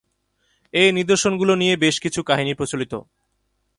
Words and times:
এই 0.73 0.89
নিদর্শনগুলো 0.91 1.53
নিয়ে 1.55 1.75
বেশ 1.75 1.95
কিছু 1.99 2.19
কাহিনী 2.23 2.53
প্রচলিত। 2.53 2.93